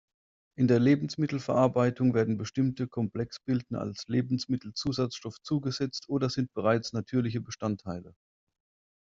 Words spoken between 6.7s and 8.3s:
natürliche Bestandteile.